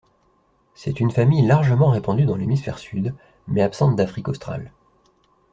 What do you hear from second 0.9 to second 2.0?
une famille largement